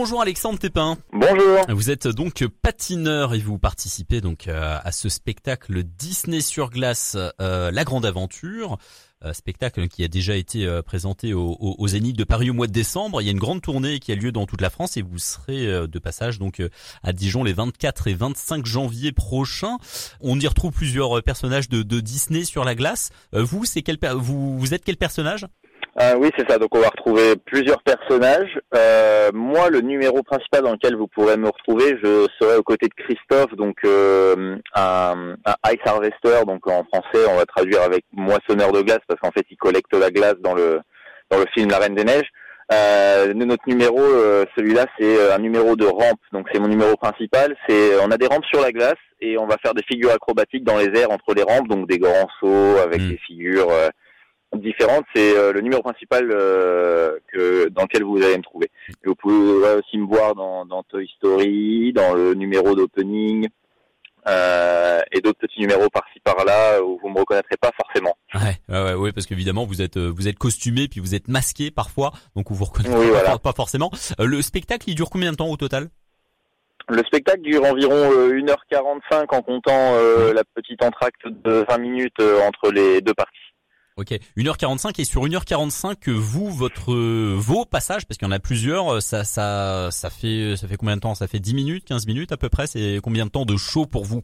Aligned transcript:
Bonjour 0.00 0.22
Alexandre 0.22 0.60
Tépin. 0.60 0.96
Bonjour. 1.12 1.66
Vous 1.70 1.90
êtes 1.90 2.06
donc 2.06 2.46
patineur 2.62 3.34
et 3.34 3.40
vous 3.40 3.58
participez 3.58 4.20
donc 4.20 4.46
euh, 4.46 4.78
à 4.80 4.92
ce 4.92 5.08
spectacle 5.08 5.82
Disney 5.82 6.40
sur 6.40 6.70
glace, 6.70 7.16
euh, 7.40 7.72
La 7.72 7.82
Grande 7.82 8.06
Aventure. 8.06 8.78
Euh, 9.24 9.32
spectacle 9.32 9.88
qui 9.88 10.04
a 10.04 10.08
déjà 10.08 10.36
été 10.36 10.64
euh, 10.64 10.80
présenté 10.80 11.34
au, 11.34 11.56
au, 11.58 11.74
au, 11.76 11.88
Zénith 11.88 12.16
de 12.16 12.22
Paris 12.22 12.50
au 12.50 12.54
mois 12.54 12.68
de 12.68 12.72
décembre. 12.72 13.20
Il 13.20 13.24
y 13.24 13.28
a 13.28 13.32
une 13.32 13.40
grande 13.40 13.60
tournée 13.60 13.98
qui 13.98 14.12
a 14.12 14.14
lieu 14.14 14.30
dans 14.30 14.46
toute 14.46 14.60
la 14.60 14.70
France 14.70 14.96
et 14.96 15.02
vous 15.02 15.18
serez 15.18 15.66
euh, 15.66 15.88
de 15.88 15.98
passage 15.98 16.38
donc 16.38 16.62
à 17.02 17.12
Dijon 17.12 17.42
les 17.42 17.52
24 17.52 18.06
et 18.06 18.14
25 18.14 18.64
janvier 18.64 19.10
prochains. 19.10 19.78
On 20.20 20.38
y 20.38 20.46
retrouve 20.46 20.70
plusieurs 20.70 21.20
personnages 21.24 21.68
de, 21.68 21.82
de 21.82 21.98
Disney 21.98 22.44
sur 22.44 22.64
la 22.64 22.76
glace. 22.76 23.10
vous, 23.32 23.64
c'est 23.64 23.82
quel 23.82 23.98
vous, 24.14 24.56
vous 24.56 24.72
êtes 24.72 24.84
quel 24.84 24.96
personnage? 24.96 25.46
Euh, 26.00 26.14
oui, 26.16 26.30
c'est 26.36 26.48
ça. 26.48 26.58
Donc 26.58 26.74
on 26.74 26.80
va 26.80 26.88
retrouver 26.88 27.34
plusieurs 27.36 27.82
personnages. 27.82 28.60
Euh, 28.74 29.30
moi, 29.32 29.68
le 29.68 29.80
numéro 29.80 30.22
principal 30.22 30.62
dans 30.62 30.72
lequel 30.72 30.94
vous 30.94 31.08
pourrez 31.08 31.36
me 31.36 31.48
retrouver, 31.48 31.98
je 32.02 32.26
serai 32.40 32.56
aux 32.56 32.62
côtés 32.62 32.86
de 32.86 33.02
Christophe, 33.02 33.54
donc 33.56 33.76
euh, 33.84 34.56
un, 34.74 35.34
un, 35.44 35.72
ice 35.72 35.80
harvester. 35.84 36.44
Donc 36.46 36.66
en 36.68 36.84
français, 36.84 37.26
on 37.28 37.36
va 37.36 37.46
traduire 37.46 37.82
avec 37.82 38.04
moissonneur 38.12 38.72
de 38.72 38.82
glace 38.82 39.00
parce 39.08 39.20
qu'en 39.20 39.32
fait, 39.32 39.44
il 39.50 39.56
collecte 39.56 39.92
la 39.94 40.10
glace 40.10 40.36
dans 40.40 40.54
le 40.54 40.80
dans 41.30 41.38
le 41.38 41.46
film 41.52 41.68
La 41.70 41.78
Reine 41.78 41.94
des 41.94 42.04
Neiges. 42.04 42.30
Euh, 42.70 43.32
notre 43.34 43.66
numéro, 43.66 43.98
euh, 43.98 44.44
celui-là, 44.56 44.86
c'est 44.98 45.32
un 45.32 45.38
numéro 45.38 45.74
de 45.74 45.86
rampe. 45.86 46.20
Donc 46.32 46.46
c'est 46.52 46.60
mon 46.60 46.68
numéro 46.68 46.96
principal. 46.96 47.56
C'est 47.68 47.98
on 48.02 48.10
a 48.12 48.18
des 48.18 48.26
rampes 48.26 48.44
sur 48.44 48.60
la 48.60 48.70
glace 48.70 48.94
et 49.20 49.36
on 49.36 49.46
va 49.46 49.56
faire 49.62 49.74
des 49.74 49.82
figures 49.82 50.12
acrobatiques 50.12 50.64
dans 50.64 50.76
les 50.76 50.96
airs 51.00 51.10
entre 51.10 51.34
les 51.34 51.42
rampes, 51.42 51.66
donc 51.66 51.88
des 51.88 51.98
grands 51.98 52.28
sauts 52.38 52.76
avec 52.84 53.00
mmh. 53.00 53.08
des 53.08 53.18
figures 53.26 53.68
différentes, 54.56 55.04
c'est 55.14 55.36
euh, 55.36 55.52
le 55.52 55.60
numéro 55.60 55.82
principal 55.82 56.30
euh, 56.30 57.18
que 57.32 57.68
dans 57.68 57.82
lequel 57.82 58.02
vous 58.02 58.16
allez 58.22 58.38
me 58.38 58.42
trouver. 58.42 58.70
Et 59.04 59.08
vous 59.08 59.14
pouvez 59.14 59.34
aussi 59.74 59.98
me 59.98 60.06
voir 60.06 60.34
dans, 60.34 60.64
dans 60.64 60.82
Toy 60.84 61.08
Story, 61.16 61.92
dans 61.92 62.14
le 62.14 62.34
numéro 62.34 62.74
d'opening. 62.74 63.48
Euh, 64.26 65.00
et 65.12 65.20
d'autres 65.20 65.38
petits 65.38 65.60
numéros 65.60 65.88
par-ci 65.88 66.20
par-là 66.20 66.82
où 66.82 66.98
vous 67.00 67.08
me 67.08 67.20
reconnaîtrez 67.20 67.56
pas 67.56 67.70
forcément. 67.80 68.14
Ouais, 68.34 68.58
ouais, 68.68 68.94
ouais, 68.94 69.12
parce 69.12 69.26
qu'évidemment 69.26 69.64
vous 69.64 69.80
êtes 69.80 69.96
vous 69.96 70.28
êtes 70.28 70.36
costumé 70.36 70.86
puis 70.86 71.00
vous 71.00 71.14
êtes 71.14 71.28
masqué 71.28 71.70
parfois, 71.70 72.12
donc 72.36 72.50
on 72.50 72.54
vous 72.54 72.66
reconnaît 72.66 72.90
pas, 73.24 73.38
pas, 73.38 73.52
forcément. 73.52 73.90
le 74.18 74.42
spectacle, 74.42 74.90
il 74.90 74.96
dure 74.96 75.08
combien 75.08 75.30
de 75.30 75.36
temps 75.36 75.48
au 75.48 75.56
total? 75.56 75.88
Le 76.90 77.02
spectacle 77.04 77.40
dure 77.40 77.64
environ 77.64 78.10
1h45 78.28 79.34
en 79.34 79.40
comptant 79.40 79.94
la 80.34 80.42
petite 80.54 80.82
entracte 80.82 81.26
de 81.26 81.64
20 81.66 81.78
minutes 81.78 82.20
entre 82.20 82.70
les 82.70 83.00
deux 83.00 83.14
parties. 83.14 83.47
Ok, 83.98 84.16
1h45 84.36 85.00
et 85.00 85.04
sur 85.04 85.24
1h45 85.24 86.08
vous 86.12 86.50
votre 86.50 86.94
vos 87.34 87.64
passages 87.64 88.06
parce 88.06 88.16
qu'il 88.16 88.28
y 88.28 88.30
en 88.30 88.32
a 88.32 88.38
plusieurs, 88.38 89.02
ça 89.02 89.24
ça 89.24 89.88
ça 89.90 90.08
fait 90.08 90.54
ça 90.54 90.68
fait 90.68 90.76
combien 90.76 90.94
de 90.94 91.00
temps? 91.00 91.16
Ça 91.16 91.26
fait 91.26 91.40
10 91.40 91.52
minutes, 91.52 91.84
15 91.84 92.06
minutes 92.06 92.30
à 92.30 92.36
peu 92.36 92.48
près, 92.48 92.68
c'est 92.68 93.00
combien 93.02 93.26
de 93.26 93.30
temps 93.30 93.44
de 93.44 93.56
show 93.56 93.86
pour 93.86 94.04
vous? 94.04 94.22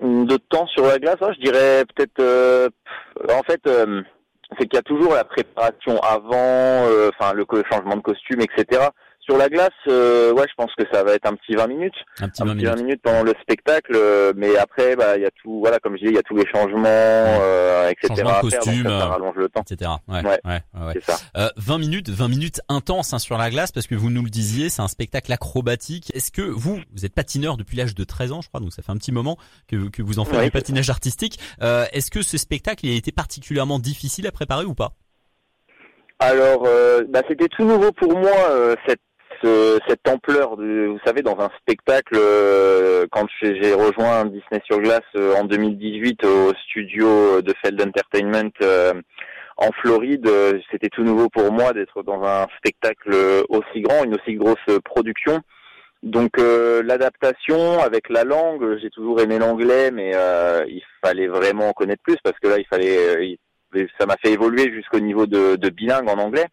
De 0.00 0.36
temps 0.36 0.66
sur 0.66 0.86
la 0.86 0.98
glace, 0.98 1.18
je 1.20 1.40
dirais 1.40 1.84
peut-être 1.94 2.18
euh, 2.18 2.68
en 3.30 3.44
fait 3.44 3.60
euh, 3.68 4.02
c'est 4.58 4.66
qu'il 4.66 4.74
y 4.74 4.78
a 4.78 4.82
toujours 4.82 5.14
la 5.14 5.22
préparation 5.22 6.00
avant 6.00 6.34
euh, 6.34 7.10
enfin 7.16 7.32
le 7.32 7.46
changement 7.70 7.94
de 7.94 8.02
costume 8.02 8.40
etc. 8.40 8.88
Sur 9.24 9.38
la 9.38 9.48
glace, 9.48 9.70
euh, 9.88 10.32
ouais, 10.34 10.44
je 10.46 10.54
pense 10.54 10.70
que 10.76 10.84
ça 10.92 11.02
va 11.02 11.14
être 11.14 11.24
un 11.24 11.34
petit 11.34 11.54
20 11.54 11.66
minutes. 11.66 11.94
Un 12.20 12.28
petit 12.28 12.42
20, 12.42 12.54
minutes. 12.54 12.76
minutes. 12.76 13.00
pendant 13.02 13.22
le 13.22 13.32
spectacle, 13.40 13.92
euh, 13.94 14.34
mais 14.36 14.54
après, 14.58 14.96
bah, 14.96 15.16
il 15.16 15.22
y 15.22 15.26
a 15.26 15.30
tout, 15.42 15.60
voilà, 15.60 15.78
comme 15.78 15.96
je 15.96 16.02
dis, 16.02 16.08
il 16.08 16.14
y 16.14 16.18
a 16.18 16.22
tous 16.22 16.36
les 16.36 16.46
changements, 16.46 16.84
euh, 16.84 17.88
etc. 17.88 18.08
Changement 18.08 18.36
de 18.36 18.40
costume, 18.50 18.84
ça, 18.84 19.06
rallonge 19.06 19.36
le 19.36 19.48
temps, 19.48 19.62
etc. 19.62 19.92
Ouais, 20.08 20.22
ouais, 20.22 20.40
ouais, 20.44 20.60
ouais. 20.74 21.00
Ça. 21.00 21.16
Euh, 21.38 21.48
20 21.56 21.78
minutes, 21.78 22.10
20 22.10 22.28
minutes 22.28 22.60
intenses 22.68 23.14
hein, 23.14 23.18
sur 23.18 23.38
la 23.38 23.48
glace, 23.48 23.72
parce 23.72 23.86
que 23.86 23.94
vous 23.94 24.10
nous 24.10 24.22
le 24.22 24.30
disiez, 24.30 24.68
c'est 24.68 24.82
un 24.82 24.88
spectacle 24.88 25.32
acrobatique. 25.32 26.14
Est-ce 26.14 26.30
que 26.30 26.42
vous, 26.42 26.78
vous 26.94 27.06
êtes 27.06 27.14
patineur 27.14 27.56
depuis 27.56 27.78
l'âge 27.78 27.94
de 27.94 28.04
13 28.04 28.32
ans, 28.32 28.42
je 28.42 28.48
crois, 28.48 28.60
donc 28.60 28.74
ça 28.74 28.82
fait 28.82 28.92
un 28.92 28.98
petit 28.98 29.12
moment 29.12 29.38
que, 29.68 29.88
que 29.88 30.02
vous 30.02 30.18
en 30.18 30.26
faites 30.26 30.44
du 30.44 30.50
patinage 30.50 30.90
artistique. 30.90 31.38
Euh, 31.62 31.86
Est-ce 31.92 32.10
que 32.10 32.20
ce 32.20 32.36
spectacle 32.36 32.84
il 32.84 32.92
a 32.92 32.96
été 32.96 33.10
particulièrement 33.10 33.78
difficile 33.78 34.26
à 34.26 34.32
préparer 34.32 34.66
ou 34.66 34.74
pas? 34.74 34.92
Alors, 36.18 36.64
euh, 36.66 37.02
bah, 37.08 37.22
c'était 37.28 37.48
tout 37.48 37.64
nouveau 37.64 37.92
pour 37.92 38.16
moi 38.16 38.50
euh, 38.50 38.76
cette 38.86 39.00
cette 39.88 40.08
ampleur, 40.08 40.56
vous 40.56 40.98
savez, 41.04 41.22
dans 41.22 41.38
un 41.38 41.50
spectacle, 41.60 42.16
euh, 42.16 43.06
quand 43.10 43.26
j'ai 43.42 43.74
rejoint 43.74 44.24
Disney 44.24 44.60
sur 44.64 44.80
glace 44.80 45.00
euh, 45.16 45.34
en 45.34 45.44
2018 45.44 46.24
au 46.24 46.52
studio 46.66 47.42
de 47.42 47.52
Feld 47.62 47.80
Entertainment 47.80 48.50
euh, 48.62 48.94
en 49.56 49.70
Floride, 49.72 50.28
c'était 50.70 50.88
tout 50.88 51.04
nouveau 51.04 51.28
pour 51.28 51.52
moi 51.52 51.72
d'être 51.72 52.02
dans 52.02 52.24
un 52.24 52.46
spectacle 52.58 53.14
aussi 53.48 53.82
grand, 53.82 54.04
une 54.04 54.16
aussi 54.16 54.34
grosse 54.34 54.56
production. 54.84 55.40
Donc 56.02 56.38
l'adaptation 56.38 57.78
avec 57.78 58.08
la 58.08 58.24
langue, 58.24 58.78
j'ai 58.82 58.90
toujours 58.90 59.20
aimé 59.20 59.38
l'anglais, 59.38 59.92
mais 59.92 60.10
il 60.66 60.82
fallait 61.04 61.28
vraiment 61.28 61.68
en 61.68 61.72
connaître 61.72 62.02
plus 62.02 62.16
parce 62.24 62.36
que 62.40 62.48
là, 62.48 62.58
il 62.58 62.66
fallait, 62.66 63.38
ça 64.00 64.06
m'a 64.06 64.16
fait 64.16 64.32
évoluer 64.32 64.72
jusqu'au 64.72 64.98
niveau 64.98 65.26
de 65.26 65.68
bilingue 65.68 66.08
en 66.08 66.18
anglais 66.18 66.46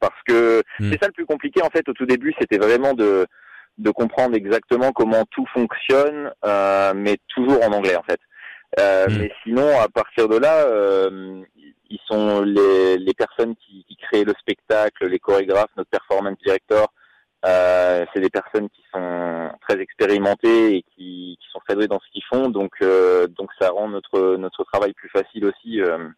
parce 0.00 0.20
que 0.26 0.62
hmm. 0.78 0.90
c'est 0.90 1.00
ça 1.00 1.06
le 1.06 1.12
plus 1.12 1.26
compliqué 1.26 1.62
en 1.62 1.70
fait 1.70 1.88
au 1.88 1.92
tout 1.92 2.06
début 2.06 2.34
c'était 2.40 2.58
vraiment 2.58 2.94
de 2.94 3.26
de 3.78 3.90
comprendre 3.90 4.34
exactement 4.34 4.92
comment 4.92 5.24
tout 5.30 5.46
fonctionne 5.54 6.32
euh, 6.44 6.92
mais 6.94 7.16
toujours 7.28 7.62
en 7.62 7.72
anglais 7.72 7.96
en 7.96 8.02
fait 8.02 8.20
euh, 8.78 9.06
hmm. 9.06 9.18
mais 9.18 9.32
sinon 9.44 9.80
à 9.80 9.88
partir 9.88 10.28
de 10.28 10.36
là 10.36 10.66
euh, 10.66 11.42
ils 11.90 12.00
sont 12.06 12.42
les, 12.42 12.98
les 12.98 13.14
personnes 13.14 13.54
qui, 13.56 13.84
qui 13.88 13.96
créent 13.96 14.24
le 14.24 14.34
spectacle 14.40 15.06
les 15.06 15.18
chorégraphes 15.18 15.70
notre 15.76 15.90
performance 15.90 16.36
director 16.44 16.92
euh, 17.46 18.04
c'est 18.12 18.20
des 18.20 18.30
personnes 18.30 18.68
qui 18.68 18.82
sont 18.92 19.50
très 19.60 19.80
expérimentées 19.80 20.76
et 20.78 20.82
qui, 20.82 21.38
qui 21.40 21.48
sont 21.52 21.60
très 21.64 21.76
douées 21.76 21.86
dans 21.86 22.00
ce 22.00 22.10
qu'ils 22.10 22.24
font 22.24 22.48
donc 22.48 22.72
euh, 22.82 23.28
donc 23.28 23.50
ça 23.60 23.70
rend 23.70 23.88
notre 23.88 24.36
notre 24.36 24.64
travail 24.64 24.92
plus 24.92 25.08
facile 25.08 25.44
aussi 25.44 25.80
euh, 25.80 26.08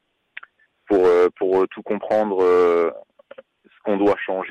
pour 0.89 1.07
pour 1.37 1.69
tout 1.69 1.83
comprendre 1.83 2.39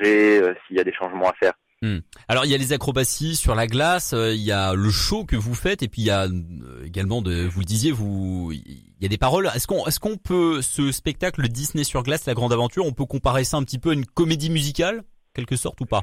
euh, 0.06 0.54
s'il 0.66 0.76
y 0.76 0.80
a 0.80 0.84
des 0.84 0.92
changements 0.92 1.28
à 1.28 1.34
faire. 1.34 1.52
Hmm. 1.82 2.00
Alors 2.28 2.44
il 2.44 2.50
y 2.50 2.54
a 2.54 2.58
les 2.58 2.74
acrobaties 2.74 3.36
sur 3.36 3.54
la 3.54 3.66
glace, 3.66 4.12
euh, 4.12 4.34
il 4.34 4.42
y 4.42 4.52
a 4.52 4.74
le 4.74 4.90
show 4.90 5.24
que 5.24 5.36
vous 5.36 5.54
faites 5.54 5.82
et 5.82 5.88
puis 5.88 6.02
il 6.02 6.04
y 6.04 6.10
a 6.10 6.24
euh, 6.24 6.84
également 6.84 7.22
de 7.22 7.46
vous 7.46 7.60
le 7.60 7.64
disiez 7.64 7.90
vous 7.90 8.52
il 8.52 8.92
y 9.00 9.06
a 9.06 9.08
des 9.08 9.16
paroles. 9.16 9.50
Est-ce 9.54 9.66
qu'on 9.66 9.86
est-ce 9.86 9.98
qu'on 9.98 10.18
peut 10.18 10.60
ce 10.60 10.92
spectacle 10.92 11.48
Disney 11.48 11.84
sur 11.84 12.02
glace 12.02 12.26
la 12.26 12.34
grande 12.34 12.52
aventure, 12.52 12.84
on 12.84 12.92
peut 12.92 13.06
comparer 13.06 13.44
ça 13.44 13.56
un 13.56 13.62
petit 13.62 13.78
peu 13.78 13.90
à 13.90 13.92
une 13.94 14.04
comédie 14.04 14.50
musicale 14.50 15.04
quelque 15.32 15.56
sorte 15.56 15.80
ou 15.80 15.86
pas? 15.86 16.02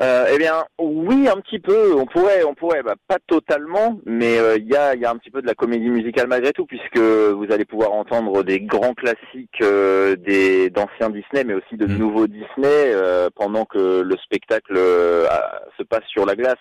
Euh, 0.00 0.26
eh 0.32 0.38
bien, 0.38 0.64
oui, 0.78 1.28
un 1.28 1.40
petit 1.40 1.58
peu. 1.58 1.94
On 1.94 2.06
pourrait, 2.06 2.42
on 2.44 2.54
pourrait, 2.54 2.82
bah, 2.82 2.94
pas 3.06 3.18
totalement, 3.26 3.98
mais 4.06 4.38
euh, 4.38 4.56
il 4.56 4.66
y, 4.66 4.76
a, 4.76 4.94
y 4.94 5.04
a 5.04 5.10
un 5.10 5.16
petit 5.16 5.30
peu 5.30 5.42
de 5.42 5.46
la 5.46 5.54
comédie 5.54 5.90
musicale 5.90 6.26
malgré 6.26 6.52
tout, 6.52 6.64
puisque 6.64 6.98
vous 6.98 7.46
allez 7.50 7.66
pouvoir 7.66 7.92
entendre 7.92 8.42
des 8.42 8.60
grands 8.60 8.94
classiques 8.94 9.60
euh, 9.60 10.16
des 10.16 10.70
d'anciens 10.70 11.10
Disney, 11.10 11.44
mais 11.44 11.54
aussi 11.54 11.76
de 11.76 11.86
mm. 11.86 11.98
nouveaux 11.98 12.26
Disney, 12.26 12.94
pendant 13.36 13.66
que 13.66 14.00
le 14.00 14.16
spectacle 14.24 14.76
se 14.76 15.82
passe 15.82 16.04
sur 16.08 16.24
la 16.24 16.34
glace. 16.34 16.58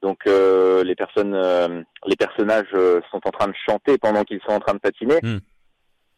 Donc 0.00 0.20
les 0.26 0.94
personnes, 0.94 1.84
les 2.06 2.16
personnages 2.16 2.72
sont 3.10 3.20
en 3.24 3.30
train 3.30 3.48
de 3.48 3.54
chanter 3.68 3.98
pendant 3.98 4.22
qu'ils 4.22 4.40
sont 4.46 4.54
en 4.54 4.60
train 4.60 4.74
de 4.74 4.78
patiner. 4.78 5.18
Mm. 5.22 5.38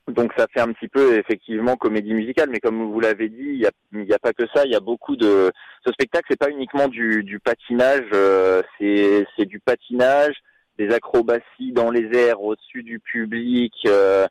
Donc 0.08 0.32
ça 0.36 0.46
fait 0.52 0.60
un 0.60 0.72
petit 0.72 0.88
peu 0.88 1.18
effectivement 1.18 1.76
comédie 1.76 2.14
musicale, 2.14 2.48
mais 2.50 2.60
comme 2.60 2.90
vous 2.90 3.00
l'avez 3.00 3.28
dit, 3.28 3.60
il 3.62 3.68
n'y 3.92 4.12
a, 4.12 4.18
pas 4.18 4.32
que 4.32 4.46
ça, 4.54 4.64
il 4.64 4.72
y 4.72 4.76
a 4.76 4.80
beaucoup 4.80 5.16
de... 5.16 5.52
Ce 5.86 5.92
spectacle, 5.92 6.26
c'est 6.28 6.38
pas 6.38 6.50
uniquement 6.50 6.88
du, 6.88 7.22
du 7.22 7.38
patinage, 7.38 8.08
euh, 8.12 8.62
c'est 8.78 9.46
du 9.46 9.60
patinage, 9.60 10.34
des 10.78 10.92
acrobaties 10.92 11.72
dans 11.72 11.90
les 11.90 12.08
airs 12.16 12.42
au-dessus 12.42 12.82
du 12.82 12.98
public, 12.98 13.72
euh, 13.86 14.26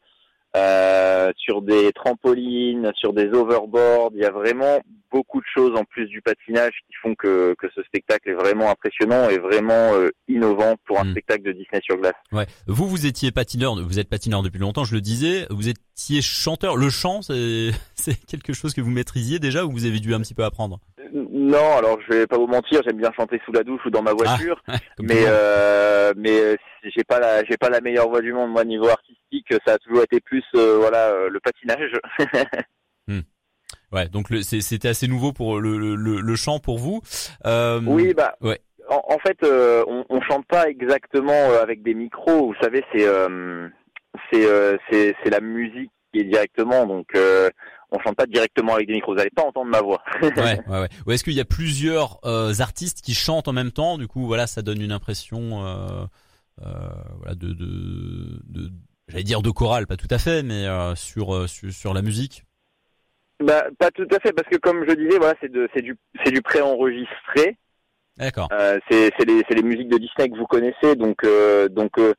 euh, 0.56 1.32
sur 1.38 1.62
des 1.62 1.92
trampolines, 1.94 2.92
sur 2.96 3.14
des 3.14 3.28
overboards. 3.28 4.12
Il 4.16 4.22
y 4.22 4.26
a 4.26 4.32
vraiment 4.32 4.80
beaucoup 5.12 5.40
de 5.40 5.46
choses 5.54 5.78
en 5.78 5.84
plus 5.84 6.08
du 6.08 6.22
patinage 6.22 6.74
qui 6.88 6.94
font 7.02 7.16
que, 7.16 7.56
que 7.58 7.68
ce 7.76 7.82
spectacle 7.84 8.30
est 8.30 8.34
vraiment 8.34 8.70
impressionnant 8.70 9.30
et 9.30 9.38
vraiment 9.38 9.94
euh, 9.96 10.10
innovant 10.28 10.76
pour 10.86 11.00
un 11.00 11.06
hmm. 11.06 11.12
spectacle 11.12 11.44
de 11.44 11.52
Disney 11.52 11.82
sur 11.84 11.98
glace. 11.98 12.14
Ouais. 12.32 12.46
Vous, 12.68 12.88
vous 12.88 13.06
étiez 13.06 13.32
patineur, 13.32 13.76
vous 13.76 14.00
êtes 14.00 14.10
patineur 14.10 14.44
depuis 14.44 14.60
longtemps, 14.60 14.84
je 14.84 14.96
le 14.96 15.02
disais. 15.02 15.48
Vous 15.50 15.70
étiez 15.70 16.22
chanteur. 16.22 16.78
Le 16.78 16.90
chant, 16.90 17.22
c'est 17.22 17.72
quelque 18.28 18.54
chose 18.54 18.74
que 18.74 18.82
vous 18.82 18.92
maîtrisiez 18.92 19.40
déjà 19.40 19.66
ou 19.66 19.72
vous 19.72 19.86
avez 19.86 20.00
dû 20.00 20.14
un 20.14 20.20
petit 20.20 20.36
peu 20.36 20.44
apprendre? 20.44 20.80
Non, 21.12 21.78
alors 21.78 22.00
je 22.08 22.14
vais 22.14 22.28
pas 22.28 22.38
vous 22.38 22.48
mentir, 22.48 22.82
j'aime 22.86 22.98
bien 22.98 23.12
chanter 23.16 23.42
sous 23.46 23.52
la 23.52 23.64
douche 23.64 23.82
ou 23.86 23.90
dans 23.90 24.02
ma 24.02 24.14
voiture, 24.14 24.62
ah, 24.68 24.78
mais 25.00 25.24
euh, 25.26 26.14
mais 26.16 26.40
euh, 26.40 26.56
j'ai 26.84 27.04
pas 27.04 27.20
la 27.20 27.44
j'ai 27.46 27.58
pas 27.58 27.70
la 27.70 27.82
meilleure 27.82 28.10
voix 28.10 28.22
du 28.22 28.32
monde 28.32 28.52
moi 28.52 28.64
niveau 28.64 28.88
artistique, 28.88 29.19
ça 29.66 29.74
a 29.74 29.78
toujours 29.78 30.04
été 30.04 30.20
plus 30.20 30.44
euh, 30.56 30.78
voilà 30.78 31.10
euh, 31.10 31.30
le 31.30 31.40
patinage. 31.40 31.92
hmm. 33.08 33.20
Ouais, 33.92 34.08
donc 34.08 34.28
c'était 34.44 34.88
assez 34.88 35.08
nouveau 35.08 35.34
pour 35.34 35.60
le, 35.60 35.78
le, 35.78 35.96
le 36.22 36.36
chant 36.36 36.60
pour 36.60 36.78
vous. 36.78 37.02
Euh, 37.46 37.82
oui, 37.86 38.14
bah 38.14 38.36
ouais. 38.42 38.60
En, 38.90 39.02
en 39.16 39.20
fait, 39.20 39.38
on, 39.44 40.06
on 40.10 40.22
chante 40.22 40.46
pas 40.48 40.68
exactement 40.70 41.54
avec 41.62 41.84
des 41.84 41.94
micros. 41.94 42.48
Vous 42.48 42.56
savez, 42.62 42.84
c'est 42.92 43.06
c'est 44.32 45.16
c'est 45.24 45.30
la 45.30 45.42
musique 45.42 45.92
qui 46.12 46.22
est 46.22 46.24
directement 46.24 46.86
donc 46.88 47.08
on 47.92 48.00
chante 48.00 48.16
pas 48.16 48.28
directement 48.28 48.76
avec 48.76 48.88
des 48.88 48.94
micros. 48.94 49.14
Vous 49.14 49.20
allez 49.20 49.32
pas 49.32 49.44
entendre 49.44 49.70
ma 49.70 49.82
voix. 49.82 50.04
ouais, 50.22 50.32
ouais, 50.68 50.80
ouais. 50.82 50.90
Ou 51.08 51.12
est-ce 51.12 51.24
qu'il 51.24 51.34
y 51.34 51.40
a 51.42 51.46
plusieurs 51.46 52.20
artistes 52.62 53.02
qui 53.02 53.14
chantent 53.14 53.48
en 53.48 53.54
même 53.54 53.72
temps? 53.72 53.98
Du 53.98 54.08
coup, 54.08 54.26
voilà, 54.26 54.48
ça 54.48 54.62
donne 54.62 54.82
une 54.82 54.92
impression, 54.92 55.62
voilà, 56.58 57.36
de, 57.36 57.54
de, 57.54 58.42
de 58.46 58.72
j'allais 59.10 59.24
dire 59.24 59.42
de 59.42 59.50
chorale, 59.50 59.88
pas 59.88 59.98
tout 59.98 60.08
à 60.10 60.18
fait, 60.18 60.44
mais 60.44 60.66
sur, 60.96 61.50
sur 61.50 61.72
sur 61.72 61.94
la 61.94 62.02
musique. 62.02 62.46
Bah, 63.42 63.66
pas 63.78 63.92
tout 63.92 64.08
à 64.12 64.20
fait, 64.20 64.34
parce 64.34 64.50
que 64.50 64.58
comme 64.58 64.86
je 64.88 64.94
disais, 64.96 65.18
voilà, 65.18 65.36
c'est 65.42 65.52
c'est 65.74 65.82
du, 65.82 65.98
c'est 66.24 66.32
du 66.32 66.42
pré-enregistré. 66.42 67.58
D'accord. 68.20 68.50
Euh, 68.52 68.78
c'est, 68.92 69.12
c'est 69.18 69.26
les, 69.26 69.42
c'est 69.48 69.56
les 69.56 69.64
musiques 69.64 69.88
de 69.88 69.98
Disney 69.98 70.30
que 70.30 70.38
vous 70.38 70.46
connaissez, 70.46 70.96
donc, 70.96 71.24
euh, 71.24 71.70
donc, 71.70 71.98
euh, 71.98 72.14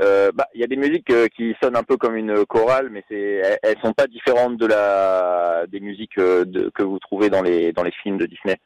euh 0.00 0.30
bah, 0.34 0.46
il 0.54 0.60
y 0.60 0.64
a 0.64 0.66
des 0.66 0.76
musiques 0.76 1.10
euh, 1.10 1.26
qui 1.34 1.54
sonnent 1.62 1.76
un 1.76 1.82
peu 1.82 1.96
comme 1.96 2.16
une 2.16 2.44
chorale, 2.44 2.90
mais 2.90 3.02
c'est, 3.08 3.58
elles, 3.62 3.80
sont 3.82 3.94
pas 3.94 4.06
différentes 4.06 4.58
de 4.58 4.66
la, 4.66 5.64
des 5.68 5.80
musiques 5.80 6.18
de, 6.18 6.70
que 6.74 6.82
vous 6.82 6.98
trouvez 6.98 7.30
dans 7.30 7.42
les, 7.42 7.72
dans 7.72 7.82
les 7.82 7.92
films 8.02 8.18
de 8.18 8.26
Disney. 8.26 8.58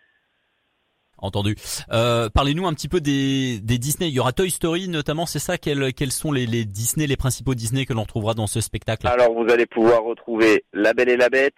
Entendu. 1.22 1.54
Euh, 1.92 2.28
parlez-nous 2.28 2.66
un 2.66 2.74
petit 2.74 2.88
peu 2.88 3.00
des, 3.00 3.60
des 3.60 3.78
Disney. 3.78 4.08
Il 4.08 4.14
y 4.14 4.20
aura 4.20 4.32
Toy 4.32 4.50
Story 4.50 4.88
notamment, 4.88 5.24
c'est 5.24 5.38
ça? 5.38 5.56
Quels, 5.56 5.94
quels 5.94 6.12
sont 6.12 6.32
les, 6.32 6.46
les 6.46 6.64
Disney, 6.64 7.06
les 7.06 7.16
principaux 7.16 7.54
Disney 7.54 7.86
que 7.86 7.94
l'on 7.94 8.02
retrouvera 8.02 8.34
dans 8.34 8.46
ce 8.46 8.60
spectacle? 8.60 9.06
Alors 9.06 9.32
vous 9.32 9.50
allez 9.50 9.66
pouvoir 9.66 10.02
retrouver 10.02 10.64
La 10.72 10.92
Belle 10.92 11.08
et 11.08 11.16
la 11.16 11.28
Bête, 11.28 11.54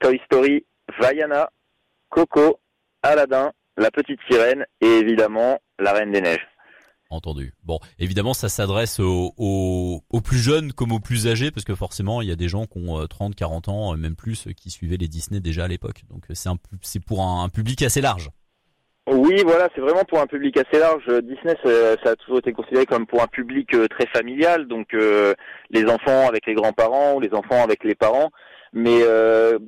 Toy 0.00 0.20
Story, 0.24 0.64
Vaiana, 0.98 1.50
Coco, 2.08 2.60
Aladdin, 3.02 3.52
La 3.76 3.90
Petite 3.90 4.20
Sirène 4.30 4.64
et 4.80 4.86
évidemment 4.86 5.58
La 5.78 5.92
Reine 5.92 6.12
des 6.12 6.20
Neiges. 6.20 6.46
Entendu. 7.10 7.54
Bon, 7.64 7.78
évidemment, 7.98 8.34
ça 8.34 8.50
s'adresse 8.50 9.00
aux, 9.00 9.32
aux, 9.38 10.20
plus 10.20 10.38
jeunes 10.38 10.74
comme 10.74 10.92
aux 10.92 11.00
plus 11.00 11.26
âgés, 11.26 11.50
parce 11.50 11.64
que 11.64 11.74
forcément, 11.74 12.20
il 12.20 12.28
y 12.28 12.32
a 12.32 12.36
des 12.36 12.50
gens 12.50 12.66
qui 12.66 12.78
ont 12.78 13.06
30, 13.06 13.32
euh, 13.32 13.34
40 13.34 13.68
ans, 13.68 13.94
euh, 13.94 13.96
même 13.96 14.14
plus, 14.14 14.46
qui 14.54 14.68
suivaient 14.68 14.98
les 14.98 15.08
Disney 15.08 15.40
déjà 15.40 15.64
à 15.64 15.68
l'époque. 15.68 16.02
Donc, 16.10 16.26
c'est 16.30 16.50
c'est 16.82 17.00
pour 17.00 17.22
un, 17.24 17.48
public 17.48 17.80
assez 17.80 18.02
large. 18.02 18.30
Oui, 19.10 19.42
voilà, 19.44 19.68
c'est 19.74 19.80
vraiment 19.80 20.04
pour 20.04 20.20
un 20.20 20.26
public 20.26 20.56
assez 20.56 20.78
large. 20.78 21.04
Disney, 21.22 21.54
ça, 21.64 22.10
a 22.10 22.16
toujours 22.16 22.38
été 22.38 22.52
considéré 22.52 22.86
comme 22.86 23.06
pour 23.06 23.22
un 23.22 23.26
public 23.26 23.74
euh, 23.74 23.86
très 23.88 24.06
familial, 24.06 24.66
donc 24.66 24.92
les 24.92 25.84
enfants 25.86 26.28
avec 26.28 26.46
les 26.46 26.54
grands-parents 26.54 27.14
ou 27.14 27.20
les 27.20 27.32
enfants 27.32 27.62
avec 27.62 27.84
les 27.84 27.94
parents. 27.94 28.30
Mais 28.72 29.00
euh, 29.02 29.58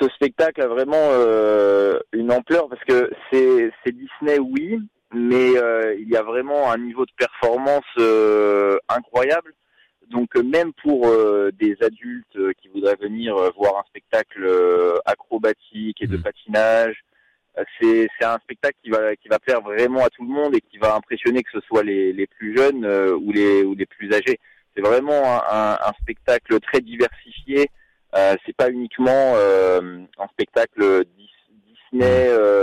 ce 0.00 0.08
spectacle 0.10 0.60
a 0.62 0.68
vraiment 0.68 1.10
euh, 1.12 1.98
une 2.12 2.32
ampleur 2.32 2.68
parce 2.68 2.82
que 2.84 3.10
c'est 3.30 3.72
Disney, 3.86 4.38
oui, 4.38 4.78
mais 5.12 5.56
euh, 5.56 5.94
il 5.98 6.08
y 6.08 6.16
a 6.16 6.22
vraiment 6.22 6.70
un 6.70 6.78
niveau 6.78 7.04
de 7.04 7.12
performance 7.16 7.84
incroyable. 8.88 9.54
Donc 10.10 10.34
même 10.36 10.72
pour 10.82 11.06
des 11.52 11.76
adultes 11.82 12.36
qui 12.60 12.68
voudraient 12.68 12.96
venir 13.00 13.36
voir 13.56 13.76
un 13.78 13.84
spectacle 13.86 14.44
acrobatique 15.04 16.02
et 16.02 16.08
de 16.08 16.16
mmh. 16.16 16.22
patinage, 16.22 17.04
c'est 17.80 18.08
un 18.22 18.38
spectacle 18.38 18.76
qui 18.82 18.90
va 18.90 19.16
qui 19.16 19.28
va 19.28 19.38
plaire 19.38 19.60
vraiment 19.60 20.04
à 20.04 20.10
tout 20.10 20.22
le 20.22 20.32
monde 20.32 20.54
et 20.54 20.60
qui 20.60 20.78
va 20.78 20.94
impressionner 20.94 21.42
que 21.42 21.50
ce 21.52 21.60
soit 21.60 21.82
les, 21.82 22.12
les 22.12 22.26
plus 22.26 22.56
jeunes 22.56 22.86
ou 22.86 23.32
les 23.32 23.62
ou 23.62 23.74
les 23.74 23.86
plus 23.86 24.12
âgés. 24.12 24.38
C'est 24.74 24.82
vraiment 24.82 25.22
un, 25.50 25.72
un, 25.72 25.92
spectacle 26.00 26.60
très 26.60 26.80
diversifié 26.80 27.68
euh, 28.16 28.34
c'est 28.44 28.56
pas 28.56 28.70
uniquement 28.70 29.34
euh, 29.36 30.00
un 30.18 30.26
spectacle 30.28 31.04
Disney 31.16 32.28
euh, 32.28 32.59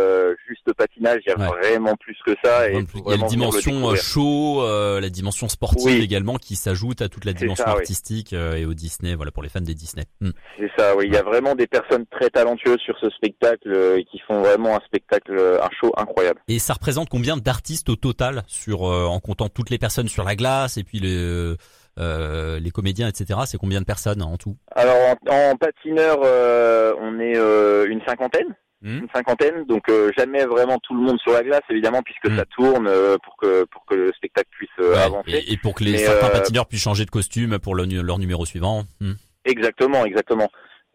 patinage, 0.78 1.22
il 1.26 1.30
y 1.30 1.34
a 1.34 1.48
vraiment 1.48 1.96
plus 1.96 2.18
que 2.26 2.34
ça. 2.44 2.70
Et 2.70 2.74
il 2.74 3.02
y 3.06 3.14
a 3.14 3.18
la 3.18 3.28
dimension 3.28 3.96
show, 3.96 4.64
la 5.00 5.10
dimension 5.10 5.50
sportive 5.50 6.02
également 6.02 6.36
qui 6.36 6.56
s'ajoute 6.56 7.02
à 7.02 7.10
toute 7.10 7.26
la 7.26 7.34
dimension 7.34 7.66
artistique 7.66 8.34
et 8.34 8.66
au 8.66 8.74
Disney, 8.74 9.16
voilà 9.16 9.32
pour 9.32 9.44
les 9.44 9.50
fans 9.50 9.62
des 9.62 9.74
Disney. 9.74 10.06
Hmm. 10.22 10.32
C'est 10.58 10.72
ça, 10.78 10.96
oui. 10.96 11.06
Il 11.08 11.14
y 11.14 11.18
a 11.18 11.24
vraiment 11.24 11.56
des 11.56 11.68
personnes 11.68 12.06
très 12.08 12.30
talentueuses 12.30 12.80
sur 12.80 12.98
ce 13.00 13.10
spectacle 13.10 13.74
et 13.98 14.06
qui 14.06 14.20
font 14.20 14.42
vraiment 14.42 14.76
un 14.76 14.82
spectacle, 14.86 15.38
un 15.38 15.70
show 15.80 15.92
incroyable. 15.98 16.42
Et 16.48 16.60
ça 16.60 16.74
représente 16.74 17.10
combien 17.10 17.38
d'artistes 17.38 17.90
au 17.90 17.96
total 17.96 18.44
sur 18.48 18.84
en 18.84 19.20
comptant 19.20 19.50
toutes 19.50 19.70
les 19.70 19.78
personnes 19.78 20.08
sur 20.08 20.24
la 20.24 20.36
glace 20.36 20.78
et 20.78 20.84
puis 20.84 21.00
les 21.00 21.56
euh, 22.00 22.60
les 22.60 22.70
comédiens, 22.70 23.08
etc. 23.08 23.40
C'est 23.46 23.58
combien 23.58 23.80
de 23.80 23.86
personnes 23.86 24.22
en 24.22 24.38
tout? 24.38 24.56
Alors 24.76 25.16
en, 25.30 25.56
patineur, 25.56 26.20
euh, 26.24 26.94
on 27.00 27.20
est 27.20 27.36
euh, 27.36 27.88
une 27.90 28.02
cinquantaine. 28.06 28.56
Hmm. 28.82 29.00
Une 29.00 29.08
cinquantaine, 29.14 29.66
donc 29.66 29.92
jamais 30.16 30.46
vraiment 30.46 30.78
tout 30.84 30.94
le 30.94 31.02
monde 31.02 31.20
sur 31.20 31.34
la 31.34 31.44
glace, 31.44 31.62
évidemment, 31.70 32.02
puisque 32.04 32.30
hmm. 32.30 32.38
ça 32.38 32.46
tourne 32.46 32.90
pour 33.24 33.36
que 33.38 33.64
pour 33.66 33.86
que 33.86 33.96
le 33.96 34.14
spectacle 34.14 34.50
puisse 34.52 34.70
avancer. 34.96 35.44
Et, 35.48 35.58
pour 35.58 35.74
que 35.74 35.84
les 35.84 35.98
certains 35.98 36.30
patineurs 36.30 36.68
puissent 36.68 36.84
changer 36.84 37.06
de 37.06 37.10
costume 37.10 37.58
pour 37.60 37.76
leur 37.76 38.20
numéro 38.20 38.46
suivant. 38.46 38.84
Hmm. 39.02 39.14
Exactement, 39.46 40.06
exactement. 40.06 40.50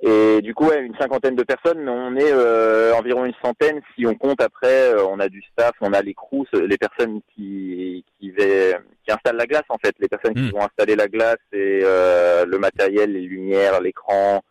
Et 0.05 0.43
du 0.43 0.53
coup, 0.53 0.67
ouais, 0.67 0.85
une 0.85 0.97
cinquantaine 0.97 1.37
de 1.37 1.45
personnes, 1.45 1.81
mais 1.85 1.91
on 1.91 2.17
est 2.17 2.33
euh, 2.33 2.93
environ 2.95 3.25
une 3.25 3.35
centaine 3.43 3.81
si 3.95 4.05
on 4.05 4.17
compte 4.17 4.41
après. 4.41 4.93
Euh, 4.93 5.07
on 5.07 5.21
a 5.21 5.29
du 5.29 5.41
staff, 5.53 5.75
on 5.81 5.93
a 5.93 6.03
les 6.03 6.13
crews, 6.13 6.47
les 6.55 6.77
personnes 6.77 7.21
qui 7.33 8.05
qui, 8.19 8.33
qui 8.33 9.13
installent 9.13 9.37
la 9.37 9.47
glace 9.47 9.63
en 9.69 9.79
fait, 9.79 9.95
les 10.01 10.09
personnes 10.09 10.35
qui 10.35 10.51
vont 10.51 10.63
installer 10.63 10.97
la 10.97 11.07
glace 11.07 11.37
et 11.53 11.83
euh, 11.85 12.45
le 12.45 12.59
matériel, 12.59 13.13
les 13.13 13.21
lumières, 13.21 13.81
l'écran. 13.81 14.43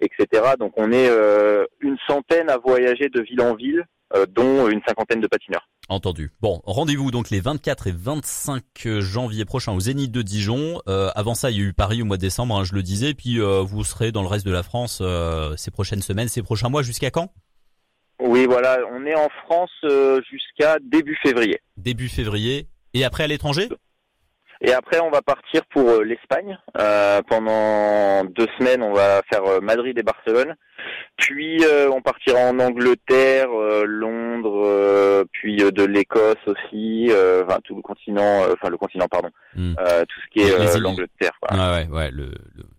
Etc. 0.00 0.54
Donc 0.58 0.72
on 0.76 0.92
est 0.92 1.08
une 1.80 1.96
centaine 2.06 2.50
à 2.50 2.58
voyager 2.58 3.08
de 3.08 3.22
ville 3.22 3.40
en 3.40 3.54
ville, 3.54 3.84
dont 4.30 4.68
une 4.68 4.80
cinquantaine 4.86 5.20
de 5.20 5.26
patineurs. 5.26 5.68
Entendu. 5.88 6.32
Bon, 6.40 6.60
rendez-vous 6.64 7.12
donc 7.12 7.30
les 7.30 7.38
24 7.38 7.86
et 7.86 7.92
25 7.92 8.62
janvier 8.98 9.44
prochains 9.44 9.72
au 9.72 9.78
Zénith 9.78 10.10
de 10.10 10.20
Dijon. 10.20 10.80
Euh, 10.88 11.10
avant 11.14 11.34
ça, 11.34 11.52
il 11.52 11.58
y 11.58 11.60
a 11.60 11.64
eu 11.64 11.72
Paris 11.72 12.02
au 12.02 12.04
mois 12.04 12.16
de 12.16 12.22
décembre, 12.22 12.56
hein, 12.56 12.64
je 12.64 12.74
le 12.74 12.82
disais. 12.82 13.14
Puis 13.14 13.40
euh, 13.40 13.60
vous 13.60 13.84
serez 13.84 14.10
dans 14.10 14.22
le 14.22 14.28
reste 14.28 14.44
de 14.44 14.50
la 14.50 14.64
France 14.64 14.98
euh, 15.00 15.54
ces 15.56 15.70
prochaines 15.70 16.02
semaines, 16.02 16.26
ces 16.26 16.42
prochains 16.42 16.68
mois. 16.68 16.82
Jusqu'à 16.82 17.12
quand? 17.12 17.32
Oui, 18.18 18.46
voilà, 18.46 18.78
on 18.92 19.06
est 19.06 19.14
en 19.14 19.28
France 19.44 19.70
jusqu'à 20.28 20.78
début 20.82 21.16
février. 21.22 21.60
Début 21.76 22.08
février. 22.08 22.66
Et 22.92 23.04
après 23.04 23.24
à 23.24 23.26
l'étranger? 23.28 23.68
Et 24.60 24.72
après, 24.72 25.00
on 25.00 25.10
va 25.10 25.22
partir 25.22 25.62
pour 25.66 25.88
euh, 25.88 26.02
l'Espagne. 26.02 26.58
Euh, 26.78 27.20
pendant 27.28 28.24
deux 28.24 28.48
semaines, 28.58 28.82
on 28.82 28.92
va 28.92 29.22
faire 29.30 29.44
euh, 29.44 29.60
Madrid 29.60 29.98
et 29.98 30.02
Barcelone. 30.02 30.54
Puis, 31.16 31.64
on 31.90 32.00
partira 32.02 32.38
en 32.38 32.58
Angleterre, 32.60 33.48
Londres, 33.86 35.24
puis 35.32 35.56
de 35.56 35.82
l'Écosse 35.82 36.36
aussi, 36.46 37.10
enfin 37.42 37.58
tout 37.64 37.74
le 37.74 37.82
continent, 37.82 38.42
enfin 38.52 38.68
le 38.68 38.76
continent, 38.76 39.06
pardon, 39.10 39.30
hmm. 39.56 39.74
tout 39.74 40.20
ce 40.20 40.30
qui 40.30 40.46
est 40.46 40.78
l'Angleterre. 40.78 41.32
Ah 41.48 41.72
ouais, 41.72 41.88
ouais, 41.88 42.10
le, 42.10 42.30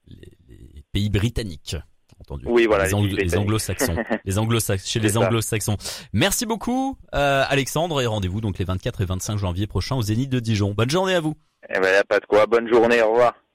les 0.07 0.83
pays 0.93 1.09
britanniques. 1.09 1.75
Entendu. 2.21 2.45
Oui, 2.47 2.65
voilà. 2.67 2.85
Les, 2.85 3.35
anglo-saxons. 3.35 3.95
les 4.25 4.37
anglo-saxons. 4.37 4.87
Chez 4.87 4.99
les 4.99 5.17
anglo-saxons. 5.17 5.77
Merci 6.13 6.45
beaucoup, 6.45 6.97
Alexandre, 7.11 8.01
et 8.01 8.05
rendez-vous 8.05 8.39
donc 8.39 8.59
les 8.59 8.65
24 8.65 9.01
et 9.01 9.05
25 9.05 9.37
janvier 9.37 9.67
prochains 9.67 9.95
au 9.95 10.03
Zénith 10.03 10.29
de 10.29 10.39
Dijon. 10.39 10.73
Bonne 10.77 10.91
journée 10.91 11.15
à 11.15 11.19
vous. 11.19 11.35
Eh 11.69 11.79
ben, 11.79 11.93
y 11.93 11.97
a 11.97 12.03
pas 12.03 12.19
de 12.19 12.25
quoi. 12.25 12.45
Bonne 12.45 12.67
journée. 12.67 13.01
Au 13.01 13.11
revoir. 13.11 13.37